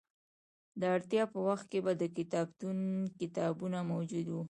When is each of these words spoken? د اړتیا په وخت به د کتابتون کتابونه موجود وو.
د 0.79 0.81
اړتیا 0.95 1.23
په 1.33 1.39
وخت 1.47 1.67
به 1.85 1.91
د 2.01 2.03
کتابتون 2.17 2.77
کتابونه 3.21 3.79
موجود 3.91 4.25
وو. 4.29 4.39